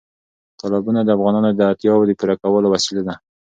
تالابونه 0.59 0.99
د 1.03 1.09
افغانانو 1.17 1.49
د 1.53 1.59
اړتیاوو 1.69 2.07
د 2.07 2.11
پوره 2.19 2.35
کولو 2.41 2.67
وسیله 2.75 3.01
ده. 3.07 3.15